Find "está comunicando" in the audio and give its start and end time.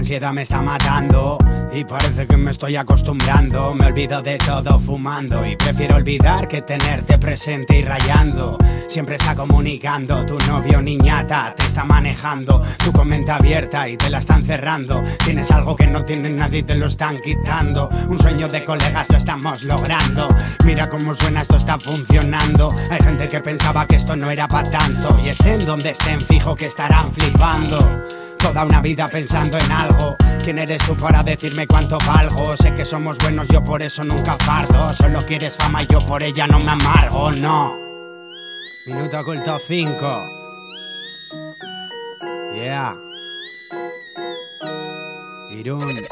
9.16-10.26